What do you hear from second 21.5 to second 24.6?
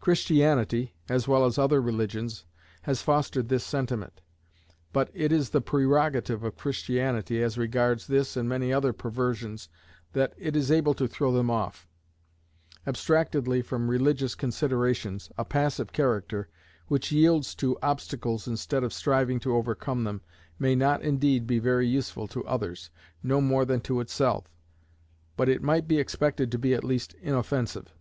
very useful to others, no more than to itself,